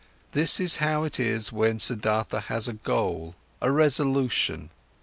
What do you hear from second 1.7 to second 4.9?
Siddhartha has a goal, a resolution.